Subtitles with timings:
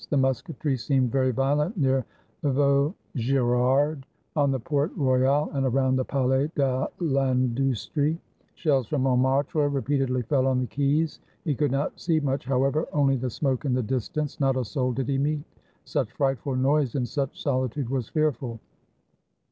[0.09, 2.05] The musketry seemed very violent near
[2.41, 4.03] Vau girard
[4.35, 8.17] on the Pont Royal and around the Palais de ITndustrie.
[8.55, 11.19] Shells from Montmartre repeatedly fell on the quays.
[11.43, 14.39] He could not see much, however, only the smoke in the distance.
[14.39, 15.43] Not a soul did he meet.
[15.85, 18.59] Such frightful noise in such solitude was fearful.